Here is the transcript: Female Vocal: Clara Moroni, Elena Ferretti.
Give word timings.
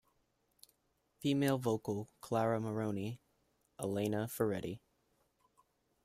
Female 1.19 1.59
Vocal: 1.59 2.09
Clara 2.21 2.59
Moroni, 2.59 3.21
Elena 3.79 4.27
Ferretti. 4.27 4.81